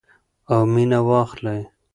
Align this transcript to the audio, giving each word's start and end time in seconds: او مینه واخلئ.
او 0.51 0.59
مینه 0.73 0.99
واخلئ. 1.09 1.61